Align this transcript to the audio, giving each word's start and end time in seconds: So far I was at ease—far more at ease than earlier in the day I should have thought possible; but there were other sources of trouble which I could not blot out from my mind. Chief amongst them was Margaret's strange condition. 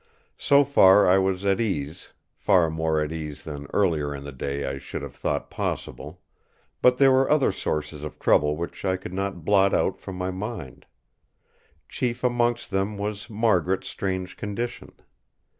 So 0.39 0.63
far 0.63 1.07
I 1.07 1.19
was 1.19 1.45
at 1.45 1.61
ease—far 1.61 2.71
more 2.71 2.99
at 3.01 3.11
ease 3.11 3.43
than 3.43 3.67
earlier 3.71 4.15
in 4.15 4.23
the 4.23 4.31
day 4.31 4.65
I 4.65 4.79
should 4.79 5.03
have 5.03 5.13
thought 5.15 5.51
possible; 5.51 6.23
but 6.81 6.97
there 6.97 7.11
were 7.11 7.29
other 7.29 7.51
sources 7.51 8.03
of 8.03 8.17
trouble 8.17 8.57
which 8.57 8.83
I 8.83 8.97
could 8.97 9.13
not 9.13 9.45
blot 9.45 9.75
out 9.75 9.99
from 9.99 10.15
my 10.15 10.31
mind. 10.31 10.87
Chief 11.87 12.23
amongst 12.23 12.71
them 12.71 12.97
was 12.97 13.29
Margaret's 13.29 13.89
strange 13.89 14.37
condition. 14.37 14.93